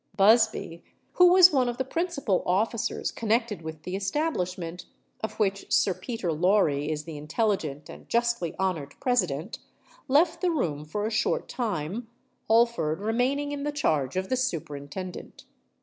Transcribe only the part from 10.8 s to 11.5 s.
for a short